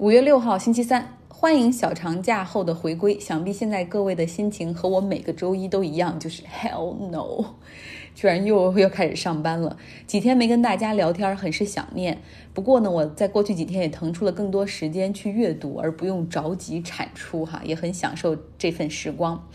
[0.00, 3.20] 五月六号，星期三，欢迎小长假后的回归。
[3.20, 7.56] 想必现在各位的心情和我每个周一都一样，就是 Hell no，
[8.16, 9.76] 居然又又开始上班了。
[10.06, 12.22] 几天没跟大家聊天，很是想念。
[12.54, 19.46] 不过呢，我在过去几天也腾出了更多时间去阅读，而不用着急产出哈，也很享受这份时光。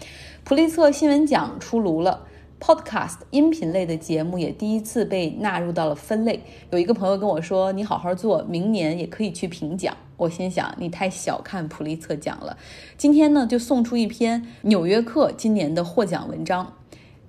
[0.43, 2.27] 普利策新闻奖出炉了。
[2.59, 6.41] Podcast 音频类的节目也第一次被纳入到了分类。
[6.71, 12.57] 有一个朋友跟我说：“你好好做，明年也可以去评奖。”我心想：“你太小看普利策奖了。”
[12.97, 16.73] 今天呢，就送出一篇《纽约客》今年的获奖文章，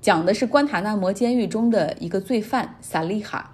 [0.00, 3.52] 讲的是关塔那摩监狱中的一个罪犯萨利哈。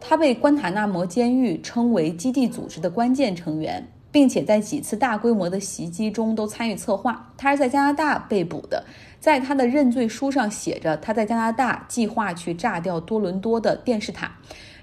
[0.00, 7.32] 他被关塔那摩监狱称为基地组织的关键成员，并且在几次大规模的袭击中都参与策划。
[7.36, 8.84] 他是在加拿大被捕的。
[9.18, 14.30] 在他的认罪书上写着，他在加拿大计划去炸掉多伦多的电视塔，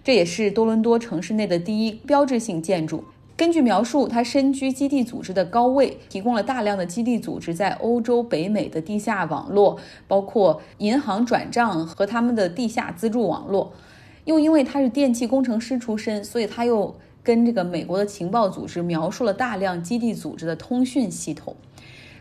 [0.04, 3.04] 这也是多伦多城市内的第一标志性建筑。
[3.36, 9.78] 根据描述，他身居基地组织的高位，提供了大量的基地组织在欧洲、北美的地下网络，
[10.08, 13.72] 包括银行转账和他们的地下资助网络。
[14.26, 16.94] 又因为他是电气工程师出身，所以他又
[17.30, 21.56] 跟这个美国的情报组织描述了大量基地组织的通讯系统。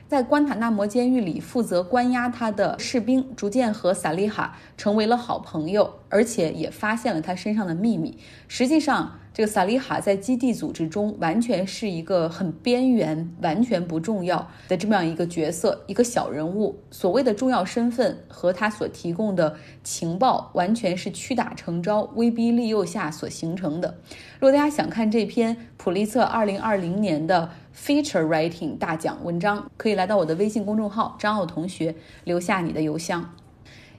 [0.09, 8.17] 在关塔那摩监狱里，负责关押他的士兵逐渐和萨利哈成为了好朋友，而且也发现了他身上的秘密。
[8.48, 16.83] 实际上，这个萨利哈在基地组织中完全是一个很边缘、完全不重要的这么样一个角色，一个小人物。
[16.91, 23.98] 所谓的重要身份和他所提供的情报，完全是屈打成招、威逼利诱下所形成的。
[24.41, 33.33] 如果大家想看这篇普利策二零二零年的 Feature Writing 大奖文章，可以来到我的微信公众号张奥同学，留下你的邮箱。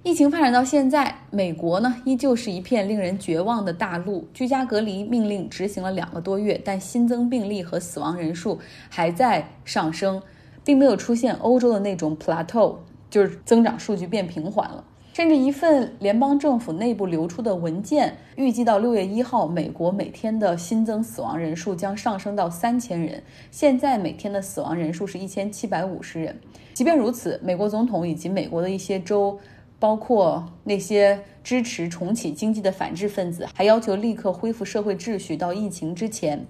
[0.04, 4.28] 疫情发展到现在，美国呢依旧是一片令人绝望的大陆。
[4.34, 10.22] 居家隔离命令执行了两个多月，但新增病例和死亡人数还在上升，
[10.64, 12.76] 并没有出现欧洲的那种 plateau，
[13.10, 14.84] 就是增长数据变平缓了。
[15.14, 23.22] 甚至一份联邦政府内部流出的文件预计，到六月一号，美国每天的新增死亡人数将上升到三千人。
[23.52, 26.40] 现在每天的死亡人数是一千七百五十人。
[26.74, 29.40] 即便如此，美国总统以及美国的一些州。
[29.82, 36.46] 包括那些支持重启经济的反制分子，还要求立刻恢复社会秩序到疫情之前。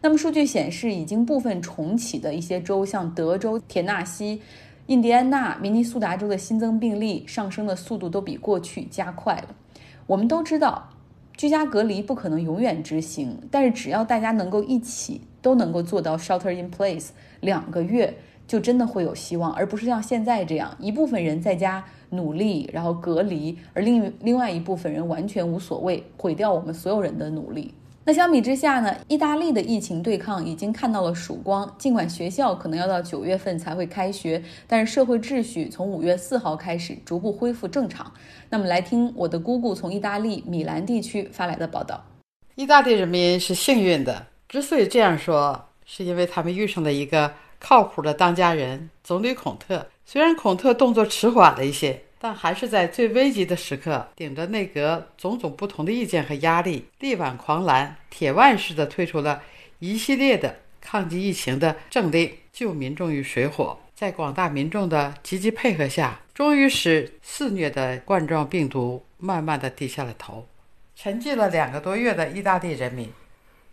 [0.00, 4.40] 那么，数据显示，已经部分重启的一些州，像德州、田纳西、
[4.88, 9.54] 印第安纳、明尼苏达州的新增病例上升的速度都比过去加快了。
[10.06, 10.88] 我们都知道，
[11.36, 17.08] 居家隔离不可能永远执行，但是只要大家能够一起都能够做到 shelter in place
[17.40, 18.16] 两个月。
[18.46, 27.74] 就真的会有希望，而不是像现在这样，一部分人在家努力，然后隔离，而另另外一部分人完全无所谓，毁掉我们所有人的努力。
[28.08, 28.96] 那相比之下呢？
[29.06, 38.10] 意大利的疫情对抗已经看到了曙光，尽管学校可能要到九月份才会开学，但是社会秩序从五月四号开始逐步恢复正常。
[38.48, 42.02] 那么来听我的姑姑从意大利米兰地区发来的报道。
[42.54, 47.30] 意大利人民是幸运的，之所以这样说，是因为他们遇上了一个。
[47.60, 59.42] 靠谱的当家人总理孔特，虽然孔特动作迟缓了一些，但还是在最危急的时刻，顶着内阁种种不同的意见和压力，力挽狂澜，铁腕式的推出了
[59.78, 63.78] 一系列的抗击疫情的政令，救民众于水火。
[63.94, 70.46] 在广大民众的积极配合下，终于使肆虐的冠状病毒慢慢的低下了头。
[70.94, 73.12] 沉寂了两个多月的意大利人民，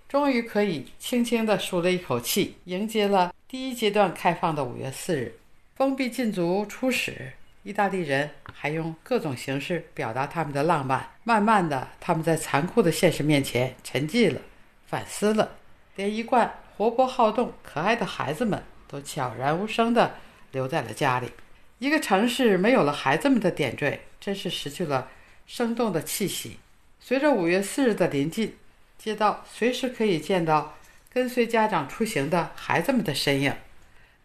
[0.08, 3.34] 终于可以轻轻地舒了一口气，迎接了。
[3.48, 5.36] 第一阶段开放的五月四日，
[5.76, 7.34] 封闭禁足初始，
[7.66, 11.10] 意大利人还用各种形式表达他们的浪漫。
[11.24, 14.40] 慢慢的，他们在残酷的现实面前沉寂了，
[14.86, 15.58] 反思了，
[15.96, 20.14] 连一贯活泼好动、可爱的孩子们都悄然无声地
[20.52, 21.32] 留在了家里。
[21.80, 25.10] 一个城市没有了孩子们的点缀，真是失去了
[25.48, 26.60] 生动的气息。
[27.00, 28.56] 随着五月四日的临近，
[29.00, 30.76] 街道随时可以见到。
[31.12, 33.56] 跟随家长出行的孩子们的身影，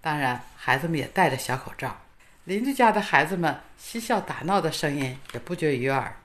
[0.00, 1.96] 当然，孩子们也戴着小口罩。
[2.50, 6.16] 邻居家的孩子们嬉笑打闹的声音也不绝于耳。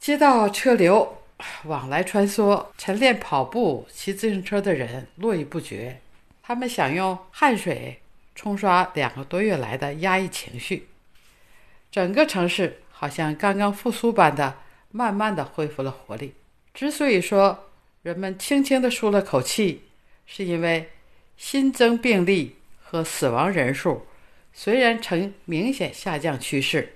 [0.00, 1.18] 街道车流
[1.64, 6.00] 往来穿梭，晨练跑步、骑自行车的人络绎不绝。
[6.42, 8.00] 他们想用汗水
[8.34, 10.88] 冲刷两个多月来的压抑情绪。
[11.90, 14.56] 整个城市好像刚刚复苏般的，
[14.92, 16.32] 慢慢的恢复了活力。
[16.72, 17.68] 之所以说，
[18.00, 19.82] 人们轻轻地舒了口气，
[20.24, 20.88] 是因为
[21.36, 24.06] 新增病例和死亡人数
[24.56, 26.94] 虽然呈明显下降趋势，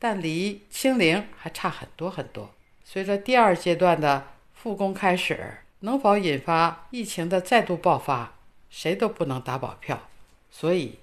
[0.00, 2.52] 但离清零还差很多很多。
[2.84, 8.34] 随着第二阶段的复工开始，能否引发疫情的再度爆发，
[8.68, 10.08] 谁都不能打保票。
[10.50, 10.98] 所以，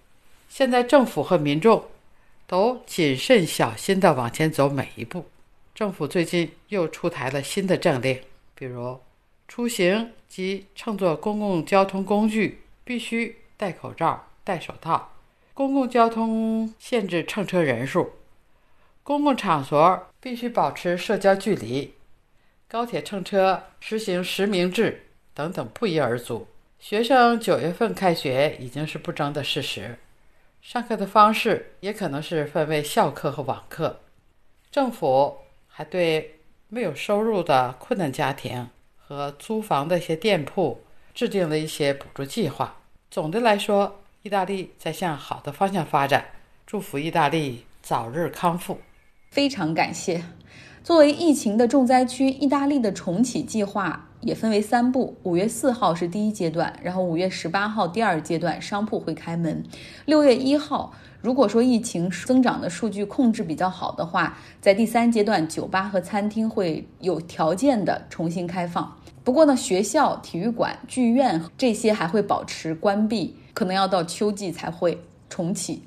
[0.50, 1.86] 现在政府和民众
[2.46, 5.26] 都谨慎小心地往前走每一步。
[5.74, 8.22] 政府最近又出台了新的政令，
[8.54, 9.00] 比如
[9.48, 15.14] 出行及乘坐公共交通工具必须戴口罩、戴手套；
[15.60, 18.12] 公共交通限制乘车人数；
[19.04, 21.90] 公共场所必须保持社交距离；
[22.70, 26.48] 高铁乘车实行实名制等等，不一而足。
[26.80, 30.00] 学生九月份开学已经是不争的事实，
[30.62, 34.00] 上课的方式也可能是分为校课和网课。
[34.72, 35.40] 政府。
[35.68, 38.68] 还对没有收入的困难家庭
[38.98, 40.82] 和租房的一些店铺
[41.14, 42.82] 制定了一些补助计划。
[43.10, 46.26] 总的来说，意大利在向好的方向发展。
[46.66, 48.80] 祝福意大利早日康复。
[49.32, 50.22] 非常感谢。
[50.84, 59.64] 作为疫情的重灾区，意大利的重启计划也分为三步：五月四号是第一阶段，然后五月十八号第二阶段商铺会开门，
[60.04, 60.94] 六月一号。
[61.22, 68.98] 如果说疫情增长的数据控制比较好的话，在第三阶段，酒吧和餐厅会有条件的重新开放。
[69.24, 75.84] 不过呢，学校、体育馆、剧院这些还会保持关闭，可能要到秋季才会重启。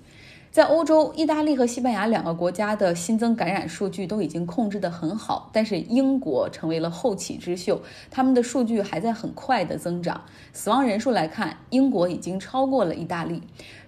[0.50, 7.80] 在欧洲，意大利和西班牙两个国家的新增感染数据都已经控制得很好，但是英国成为了后起之秀，
[8.10, 10.20] 他们的数据还在很快的增长。
[10.52, 13.42] 死亡人数来看，英国已经超过了意大利。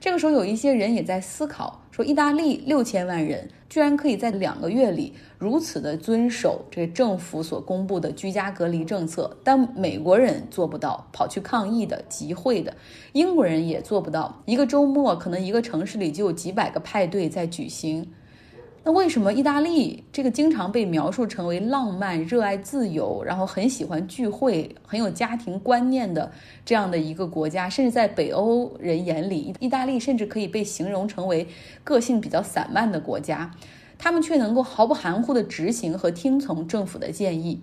[0.04, 1.80] 这个时候，有一些人也在思考。
[1.90, 12.76] 说意大利六千万人居然可以在两个月里如此的遵守这政府所公布的居家隔离政策，但美国人做不到，跑去抗议的、集会的，
[13.14, 14.42] 英国人也做不到。
[14.44, 18.12] 一个周末可能一个城市里就有几百个派对在举行。
[18.86, 26.30] 那为什么意大利这个经常被描述成为浪漫、热爱自由，然后很喜欢聚会、很有家庭观念的
[26.66, 31.48] 这样的一个国家，甚至在北欧人眼里，意大利甚至可以被形容成为
[31.82, 33.50] 个性比较散漫的国家，
[33.96, 37.62] 他们却能够毫不含糊地执行和听从政府的建议？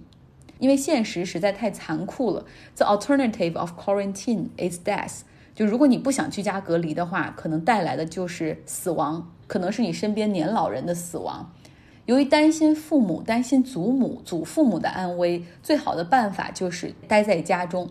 [0.57, 2.45] 因为现实实在太残酷了。
[2.75, 5.19] The alternative of quarantine is death。
[5.53, 9.31] 就如果你不想居家隔离的话，可能带来的就是死亡。
[9.47, 11.51] 可能是你身边年老人的死亡，
[12.05, 17.89] 由于担心父母、担心祖母、祖父母的安危，最好的办法就是待在家中。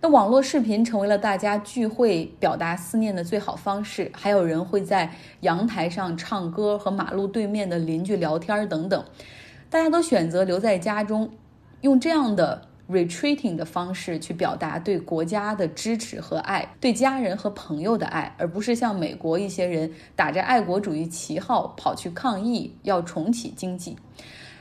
[0.00, 4.10] 那网络视频成为了大家聚会、表达思念的最好方式。
[4.14, 9.04] 还有人会在阳台上唱歌，和马路对面的邻居聊天等等。
[9.68, 11.28] 大家都选择留在家中，
[11.82, 12.62] 用这样的。
[12.90, 23.96] Retreating 的方式去表达对国家的支持和爱，对家人和朋友的爱，而不是像美国一些人打着爱国主义旗号跑去抗议，要重启经济。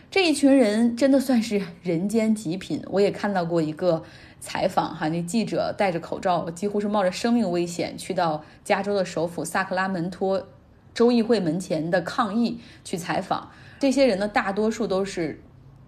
[0.10, 2.82] 这一群人真的算是人间极品。
[2.90, 4.04] 我也看到过一个
[4.40, 10.48] 采访，哈，那记者戴着口罩，几乎是冒着生命危险去到加州的首府萨克拉门托
[10.94, 13.50] 州议会门前的抗议去采访。
[13.80, 15.42] 这些人呢，大多数都是。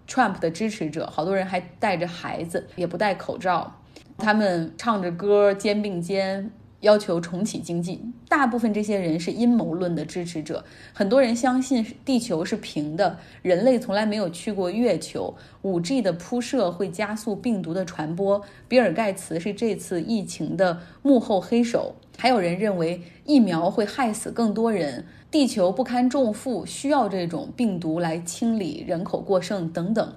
[0.08, 3.80] Trump 的支持者，好多人还带着孩子，也不戴口罩，
[4.18, 6.50] 他们唱着歌，肩并肩，
[6.84, 8.00] 要求重启经济。
[8.28, 25.04] 大部分这些人是阴谋论的支持者，很多人相信地球是平的，人类从来没有去过月球，5G 的铺设会加速病毒的传播，比尔盖茨是这次疫情的幕后黑手，还有人认为疫苗会害死更多人。
[25.30, 30.12] 地球不堪重负，需要这种病毒来清理人口过剩等等。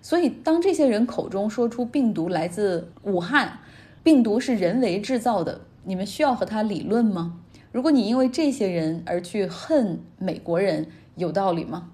[0.00, 3.58] 所以，当这些人口中说出病毒来自武汉，
[4.04, 7.40] 病毒是人为制造的，你们需要和他理论吗？
[7.72, 11.90] 如果你因为这些人而去恨美国人，有道理吗？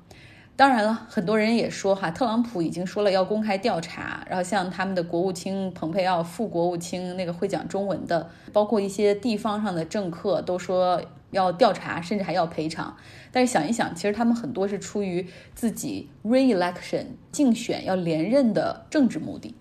[0.57, 12.97] 当然了，很多人也说哈，特朗普已经说了要公开调查，然后像他们的国务卿蓬佩奥、副国务卿那个会讲中文的，包括一些地方上的政客都说要调查，甚至还要赔偿。
[13.31, 19.55] 但是想一想，其实他们很多是出于自己 re-election 竞选要连任的政治目的。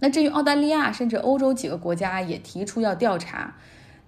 [0.00, 3.56] 那至于澳大利亚，甚至欧洲几个国家也提出要调查。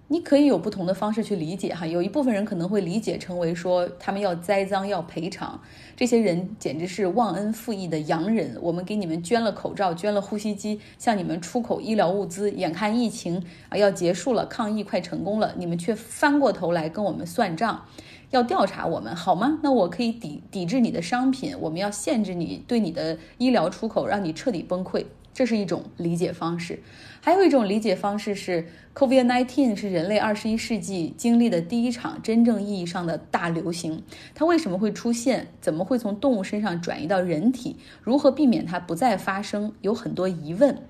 [0.07, 5.61] 你可以有不同的方式去理解哈，有一部分人可能会理解成为说他们要栽赃要赔偿，
[5.95, 8.57] 这些人简直是忘恩负义的洋人。
[8.61, 17.85] 我们给你们捐了口罩，捐了呼吸机，向你们出口医疗物资，眼看疫情啊要结束了，抗疫快成功了，你们却翻过头来跟我们算账，
[18.31, 19.59] 要调查我们好吗？
[19.63, 25.05] 那我可以抵抵制你的商品，我们要限制你对你的医疗出口，让你彻底崩溃。
[25.33, 26.79] 这是一种理解方式。
[27.23, 34.03] 还有一种理解方式是，COVID-19 是人类二十一世纪经历的第一场真正意义上的大流行。
[34.33, 35.47] 它为什么会出现？
[35.61, 37.77] 怎么会从动物身上转移到人体？
[38.01, 39.73] 如何避免它不再发生？
[39.81, 40.81] 有很多疑问。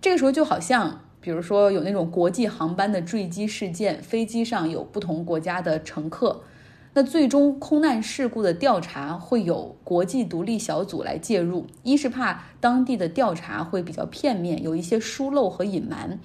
[0.00, 6.42] 这个时候就好像，比如说有那种国际航班的坠机事件，飞机上有不同国家的乘客。
[6.94, 16.18] 那最终空难事故的调查会有国际独立小组来介入，一是怕当地的调查会比较片面，有一些疏漏和隐瞒；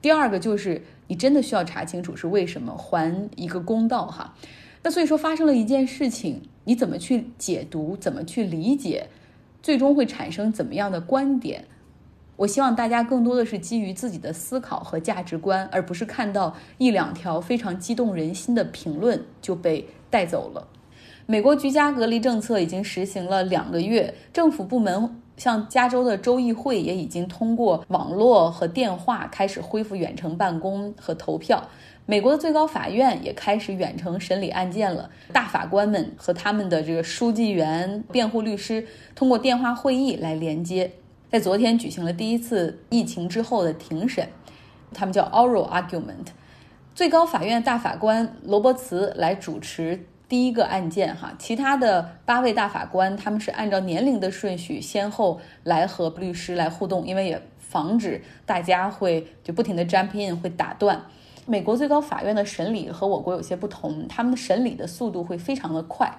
[0.00, 4.34] 第二个就是你真的需要查清楚是为什么，还一个公道哈。
[4.82, 9.08] 那所以说发生了一件事情，你怎么去解读，怎么去理解，
[9.62, 11.64] 最终会产生怎么样的观点？
[12.36, 19.88] 我希望大家更多的是基于自己的思考和价值观，而不是看到一两条非常激动人心的评论就被。
[20.10, 20.66] 带走了。
[21.26, 31.62] 美国居家隔离政策已经实行了两个月，政府部门像加州的州议会也已经通过网络和电话开始恢复远程办公和投票。
[32.06, 40.90] 美国的最高法院也开始远程审理案件了，大法官们和他们的这个书记员、辩护律师通过电话会议来连接。
[41.30, 44.26] 在昨天举行了第一次疫情之后的庭审，
[44.92, 46.32] 他们叫 oral argument。
[46.94, 61.02] 最高法院大法官罗伯茨来主持第一个案件，哈，其他的八位大法官他们是按照年龄的顺序先后来和律师来互动，因为也防止大家会就不停的 jump in 会打断。
[61.46, 66.12] 美国最高法院的审理和我国有些不同，他们的审理的速度会非常的快。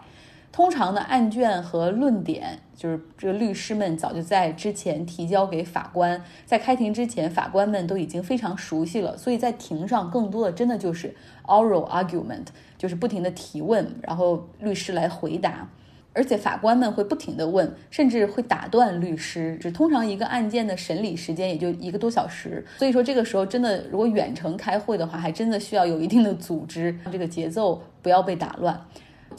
[0.51, 11.15] 通常的案卷和论点，就是这个律师们早就在之前提交给法官，在开庭之前，法官们都已经非常熟悉了，所以在庭上更多的真的就是
[11.45, 15.69] oral argument，就是不停的提问，然后律师来回答，
[16.11, 19.57] 而且法官们会不停的问，甚至会打断律师。
[19.61, 28.85] 只通常一个案件的审理时间也就一个多小时，所以说这个时候真的如果远程开会的话，还真的需要有一定的组织，这个节奏不要被打乱。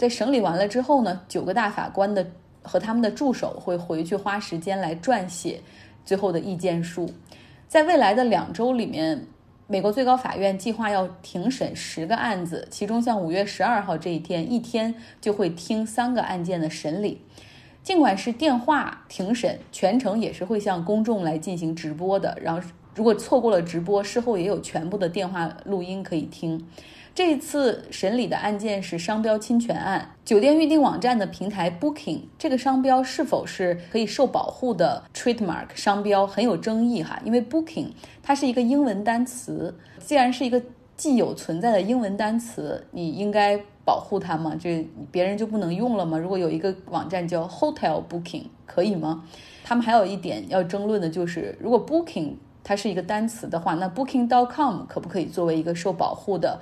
[0.03, 2.27] 在审理完了之后呢，九个大法官的
[2.61, 5.61] 和他们的助手会回去花时间来撰写
[6.05, 7.09] 最后的意见书。
[7.69, 9.25] 在未来的两周里面，
[9.69, 17.21] 美国最高法院计划要庭审十个案子，其中像五月十二号这一天，一天就会听三个案件的审理。
[17.85, 22.37] 尽管是电话庭审，全程也是会向公众来进行直播的。
[22.43, 26.67] 然后，如果错过了直播，事后也有全部的电话录音可以听。
[27.14, 37.88] 这次审理的案件是商标侵权案，酒店预订网站的平台 Booking 这个商标是否是可以受保护的 trademark 商标很有争议哈，因为 Booking
[38.23, 40.62] 它是一个英文单词，既然是一个
[40.97, 44.57] 既有存在的英文单词，你应该保护它吗？
[44.59, 46.16] 这别人就不能用了吗？
[46.16, 49.23] 如果有一个网站叫 Hotel Booking 可以吗？
[49.62, 56.59] 他们还有一点要争论的就是，如果 Booking 它是一个单词的话，那 Booking.com 可不可以作为一个受保护的？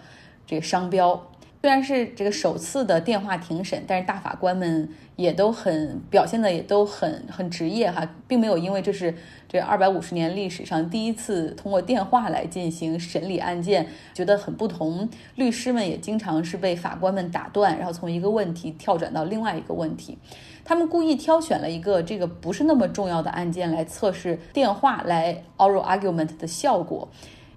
[0.50, 1.28] 这个商标
[1.62, 9.14] 虽然是这个首次的电话庭审，但是大法官们也都很表现的也都很很职业哈，并没有因为这是
[9.46, 15.08] 这二百五十年历史上第一次通过电话来进行审理案件，觉得很不同。
[15.36, 20.18] 律师们也经常是被法官们打断，然后从一个问题跳转到另外一个问题。
[20.64, 27.08] 他们故意挑选了一个这个不是那么重要的案件来测试电话来 oral argument 的效果。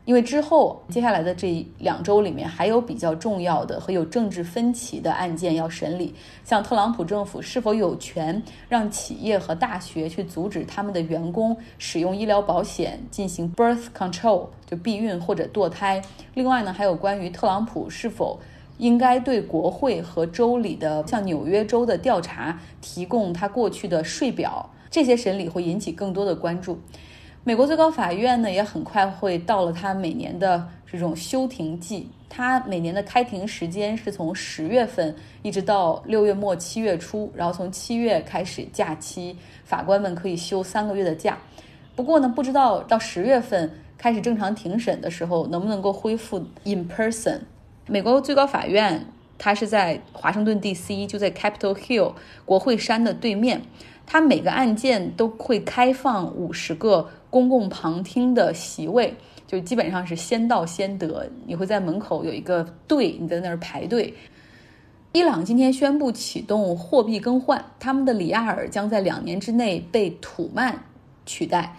[0.05, 16.01] 因为之后接下来的这两周里面还有比较重要的和有政治分歧的案件要审理，像特朗普政府是否有权让企业和大学去阻止他们的员工使用医疗保险进行 birth control 就避孕或者堕胎。
[16.33, 18.37] 另外呢，还有关于特朗普是否
[18.79, 26.77] 应该对国会和州里的像纽约州的调查提供他过去的税表，这些审理会引起更多的关注。
[27.45, 32.09] 美国最高法院呢，也很快会到了它每年的这种休庭季。
[32.29, 39.35] 它每年的开庭时间是从十月份一直到六月末七月初，然后从七月开始假期，
[39.65, 41.37] 法官们可以休三个月的假。
[41.97, 47.41] 不过呢，不知道到十月份开始正常庭审的时候，能不能够恢复 in person。
[47.87, 49.05] 美国最高法院
[49.37, 52.13] 它是在华盛顿 D.C.，就在 Capitol Hill
[52.45, 53.63] 国会山的对面。
[54.05, 57.09] 它每个案件都会开放五十个。
[57.33, 59.15] 公共旁听的席位
[59.47, 64.13] 就基本上是先到先得，你会在门口有一个队，你在那儿排队。
[65.13, 70.83] 伊朗今天宣布启动货币更换，他们的里亚尔将在两年之内被土曼
[71.25, 71.75] 取代。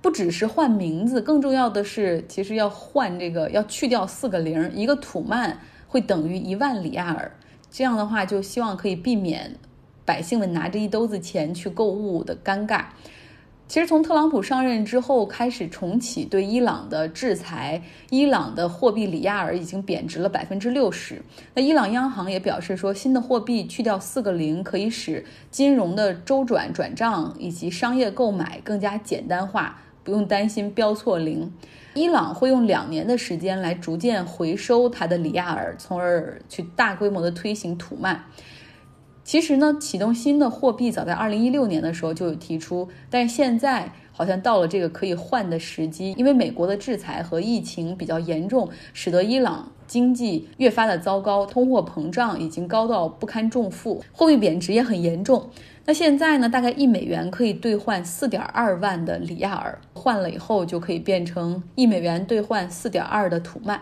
[0.00, 7.30] 不只是换名字，更重要的是，其实要换这个，要去掉四个零，一个土曼会等于一万里亚尔。
[7.70, 9.54] 这样的话，就希望可以避免
[10.04, 12.86] 百姓们拿着一兜子钱去购物的尴尬。
[13.72, 21.22] 其实从特朗普上任之后开始重启对伊朗的制裁，伊朗的货币里亚尔已经贬值了百分之六十。
[21.54, 31.50] 那伊朗央行也表示说，新的货币去掉四个零，可以使金融的周转、转账以及商业购买更加简单化，不用担心标错零。
[31.94, 38.22] 伊朗会用两年的时间来逐渐回收它的里亚尔，从而去大规模的推行土曼。
[39.24, 55.48] 其实呢，启动新的货币早在二零一六年的时候就有提出，但是现在好像到了这个可以换的时机，因为美国的制裁和疫情比较严重，使得伊朗经济越发的糟糕，通货膨胀已经高到不堪重负，货币贬值也很严重。
[55.84, 63.80] 那现在呢，大概一美元可以兑换四点二万的里亚尔，换了以后就可以变成一美元兑换四点二的土曼。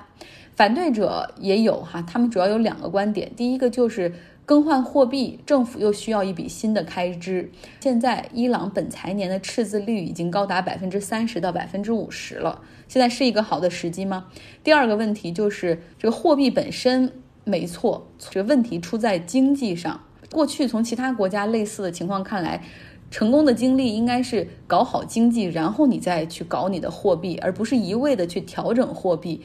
[0.54, 4.12] 反对者也有哈，他们主要有两个观点，第一个就是。
[4.44, 7.50] 更换货币，政府又需要一笔新的开支。
[7.80, 14.26] 现在伊朗本财年的赤字率已经高达百分之三十到百分之五十了，现在是一个好的时机吗？
[14.64, 17.12] 第二个问题就是这个货币本身
[17.44, 20.00] 没错，这个问题出在经济上。
[20.32, 22.62] 过去从其他国家类似的情况看来，
[23.10, 29.42] 成功的经历应该是搞好经济，然后你再去搞你的货币，而不是一味的去调整货币。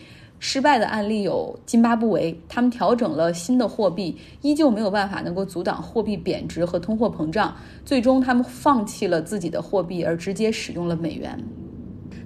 [0.48, 11.36] 失败的案例有津巴布韦，他们调整了新的货币，依旧没有办法能够阻挡货币贬值和通货膨胀，最终他们放弃了自己的货币，而直接使用了美元。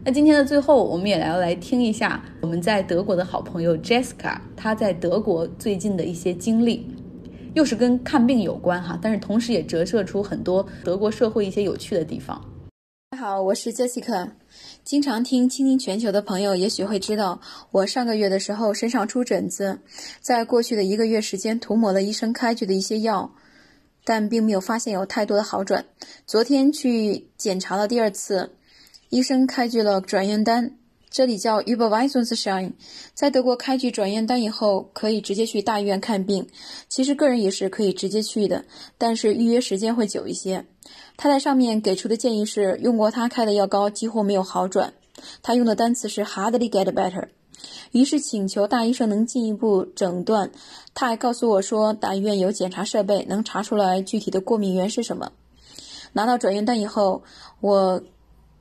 [0.04, 6.86] 那今天的最后，我们也要来听一下我们在德国的好朋友 Jessica，她在德国最近的一些经历，
[7.54, 12.49] 又是跟看病有关哈，但是同时也折射出很多德国社会一些有趣的地方。
[13.12, 14.30] 大家好，我是 Jessica。
[14.84, 19.80] 经常听《倾听全球》的朋友，也许会知道，我上个月的时候身上出疹子，
[20.22, 23.34] 在过去的一个月时间涂抹了医生开具的一些药，
[24.04, 25.86] 但并没有发现有太多的好转。
[26.28, 28.52] 昨天去检查了第二次，
[29.10, 30.78] 医生开具了转院单，
[31.10, 32.70] 这里叫 u b e r w e i s u n s s h i n
[32.70, 32.74] e。
[33.16, 36.48] 在德国开具转院单以后，可以直接去大医院看病。
[36.88, 38.66] 其实个人也是可以直接去的，
[39.00, 40.64] 但是预约时间会久一些。
[41.18, 44.94] 他在上面给出的建议是，用过他开的药膏几乎没有好转。
[45.42, 47.28] 他用的单词是 hardly get better。
[47.92, 50.52] 于是请求大医生能进一步诊断。
[50.94, 55.32] 他还告诉我说，大医院有检查设备，能查出来具体的过敏源是什么。
[56.14, 57.24] 拿到转院单以后，
[57.60, 58.02] 我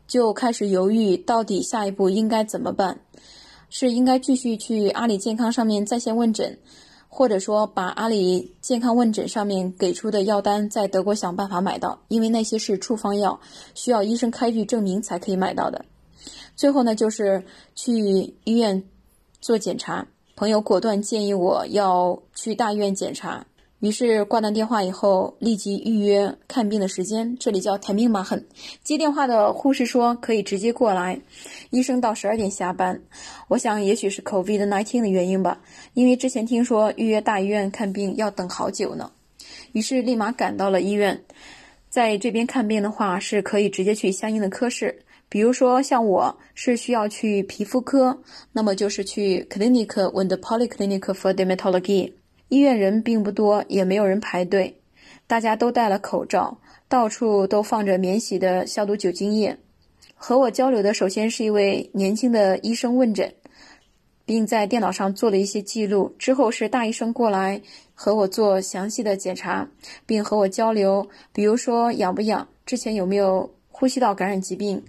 [0.06, 2.98] 就开始犹豫，到底下一步应该怎么办？
[3.70, 6.58] 是应该继续去阿里健康上面在线问诊？
[7.08, 13.40] 或者说，把阿里健康问诊上面给出的药单在德国想办法买到，因为那些是处方药，
[13.74, 15.84] 需要医生开具证明才可以买到的。
[16.54, 17.42] 最后呢，就是
[17.74, 17.92] 去
[18.44, 18.82] 医院
[19.40, 23.44] 做检查，朋友果断建议我要去大医院检查。
[23.80, 27.36] 于是挂断电话以后，立即预约看病的时间。
[27.38, 28.42] 这里叫 Terminmachen。
[28.82, 31.20] 接电话的护士说可以直接过来。
[31.70, 33.00] 医生到十二点下班。
[33.46, 35.60] 我想也许是 COVID-19 的原因吧，
[35.94, 39.12] 因为之前听说预约大医院看病要等好久呢。
[39.70, 41.22] 于是立马赶到了医院。
[41.88, 45.04] 在这边看病的话，是可以直接去相应的科室。
[45.28, 48.18] 比如说像我是需要去皮肤科，
[48.52, 52.12] 那么就是去 Clinic when the Polyclinic for Dermatology。
[52.48, 54.78] 医院人并不多，也没有人排队，
[55.26, 56.58] 大家都戴了口罩，
[56.88, 59.56] 到处都放着免洗的消毒酒精液。
[60.14, 63.32] 和我交流的首先是一位年轻的医生问诊，
[64.24, 66.14] 并在电脑上做了一些记录。
[66.18, 67.60] 之后是大医生过来
[67.94, 69.68] 和我做详细的检查，
[70.06, 74.82] 并和我交流，比如说痒不痒，之前有没有呼吸道感染疾病。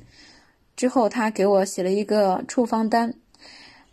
[0.76, 3.13] 之后他给我写了一个处方单。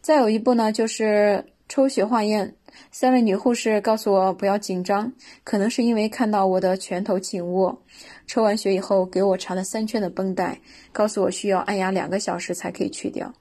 [0.01, 2.55] 再有一步呢，就是抽血化验。
[2.91, 5.13] 三位女护士告诉我不要紧张，
[5.45, 7.83] 可能是因为看到我的拳头紧握。
[8.27, 10.61] 抽完血以后，给我缠了三圈的绷带，
[10.93, 13.33] 告诉我需要按压两个小时才可以去掉。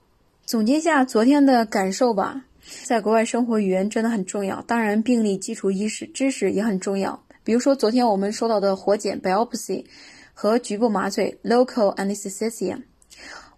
[0.46, 2.46] 总结下昨天的感受吧，
[2.84, 4.62] 在国外生活，语言真的很重要。
[4.64, 7.20] 当然，病例基础医识知识也很重要。
[7.44, 9.86] 比如说，昨天我们说到的活检 （biopsy）
[10.34, 12.82] 和局部麻醉 （local anesthesia）。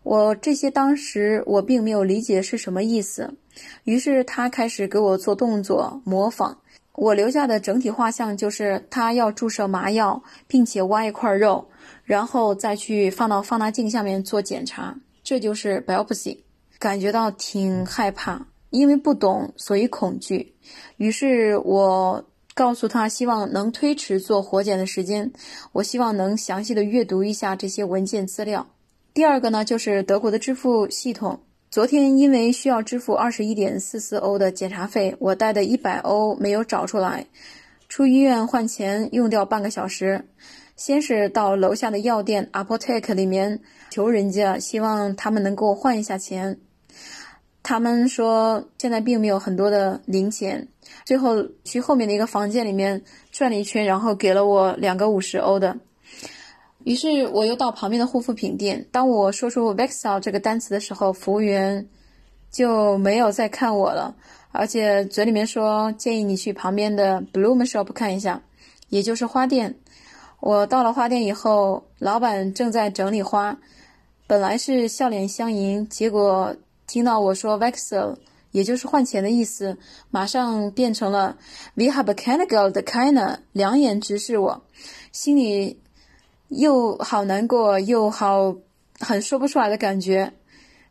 [0.08, 3.30] 我这些当时我并没有理解是什么意思，
[3.84, 6.58] 于是他开始给我做动作模仿。
[6.94, 11.68] 我留下的整体画像就是他要注射麻药，并且挖一块肉，
[12.06, 14.98] 然后再去放到放大镜下面做检查。
[15.26, 16.38] 这就是 biopsy。
[16.80, 20.56] 感觉到挺害怕，因为不懂，所以恐惧。
[20.96, 22.24] 于是我
[22.56, 25.30] 告诉他，希望能推迟做活检的时间，
[25.74, 28.66] 我希望能详细的阅读一下这些文件资料。
[29.18, 31.40] 第二个呢，就是德国的支付系统。
[31.72, 37.26] 昨天因为需要支付二十一点四四欧的检查费，我带的一百欧没有找出来，
[37.90, 40.24] 出医院换钱用掉半个小时。
[40.76, 46.60] 先是到楼下的药店 Apotheke 里面求人家，希望他们能给我换一下钱。
[47.64, 50.68] 他们说现在并没有很多的零钱。
[51.06, 53.02] 最后去后面的一个房间里面
[53.32, 55.76] 转了一圈，然后给了我两个五十欧的。
[56.84, 58.88] 于是我又到旁边的护肤品店。
[58.92, 61.90] 当我说出 Vexal 这个单词的时候，服务员
[62.50, 64.16] 就没有再看我了，
[64.52, 68.42] 而且嘴里面说建议你去旁边的 Bloom Shop 看一下，
[68.90, 69.76] 也就是花店。
[70.40, 73.58] 我到了花店以后，老板正在整理花，
[74.26, 78.16] 本来是笑脸相迎，结果听到我说 Vexal，
[78.52, 79.78] 也就是换钱的意思，
[80.10, 81.36] 马上变成了
[81.74, 84.62] We have a Canada 的 Kina，两眼直视我，
[85.12, 85.82] 心里。
[86.50, 88.56] 又好难过，又好
[89.00, 90.34] 很说不出来的感觉。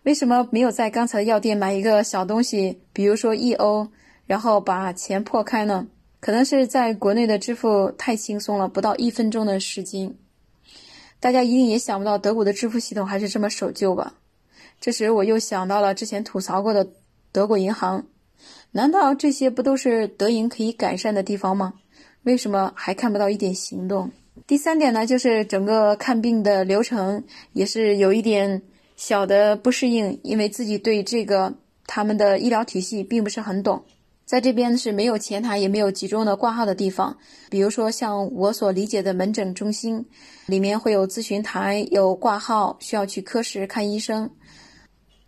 [0.03, 3.89] 为什么没有在刚才的药店买一个小东西，比如说一欧，
[4.27, 5.89] 然后把钱破开呢？
[6.21, 10.15] 可能是在国内的支付太轻松了，不到一分钟的时间。
[11.19, 14.15] 大家一定也想不到德国的支付系统还是这么守旧吧？
[14.81, 16.87] 这时我又想到了之前吐槽过的
[17.33, 18.07] 德国银行，
[18.73, 21.75] 难道这些不都是德银可以改善的地方吗？
[22.25, 24.11] 为什么还看不到一点行动？
[24.47, 28.63] 第三点呢，就是整个看病的流程也是有一点
[28.95, 31.53] 小的不适应，因为自己对这个
[31.85, 33.83] 他们的医疗体系并不是很懂。
[34.25, 37.17] 在这边是没有前台，也没有集中的挂号的地方。
[37.51, 40.05] 比如说像我所理解的门诊中心，
[40.47, 44.31] 里面会有咨询台，有挂号，需要去科室看医生。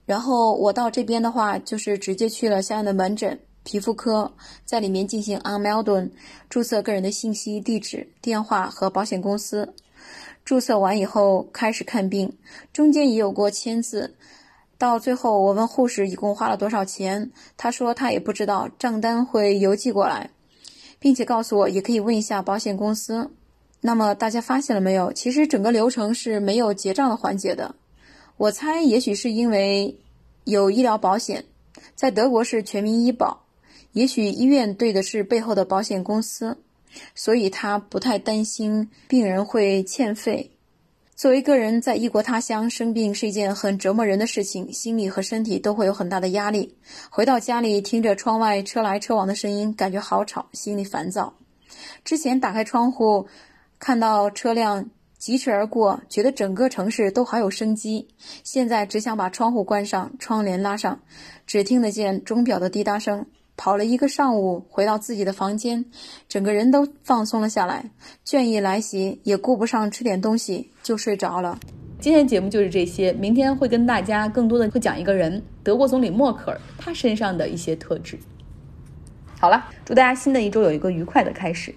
[0.07, 3.39] 然后我到这边的话，就是直接去了相应的门诊。
[3.69, 4.33] 皮肤科
[4.65, 6.09] 在里面进行 onmeldon
[6.49, 9.75] 注册个人的信息、地址、电话和保险公司。
[10.43, 12.33] 注册完以后开始看病，
[12.73, 14.15] 中间也有过签字。
[14.79, 20.31] 到最后我问护士一共花了多少钱，他说他也不知道，账单会邮寄过来，
[20.99, 23.31] 并且告诉我也可以问一下保险公司。
[23.83, 25.13] 那么大家发现了没有？
[25.13, 27.75] 其实整个流程是没有结账的环节的。
[28.39, 29.95] 我猜也许是因为
[30.45, 31.45] 有医疗保险，
[31.95, 33.45] 在德国是全民医保。
[33.99, 36.57] 也许医院对的是背后的保险公司，
[37.17, 40.53] 所以他不太担心病人会欠费。
[41.17, 46.77] 作为个人在异国他乡生病是一件很折磨人的事情，心理和身体都会有很大的压力。
[47.11, 51.35] 回到家里，听着窗外车来车往的声音，感觉好吵，心里烦躁。
[52.05, 53.27] 之前打开窗户，
[53.81, 58.07] 看到车辆疾驰而过，觉得整个城市都好有生机。
[58.45, 61.01] 现在只想把窗户关上，窗帘拉上，
[61.49, 63.27] 只听得见钟表的滴答声。
[63.59, 65.85] 跑了一个上午，回到自己的房间，
[66.29, 67.85] 整个人都放松了下来。
[68.25, 71.59] 倦意来袭，也顾不上吃点东西，就睡着了。
[72.01, 78.17] 今天节目就是这些，明天会跟大家更多的会讲一个人，德国总理默克尔他身上的一些特质。
[79.41, 81.75] 好了，祝大家新的一周有一个愉快的开始。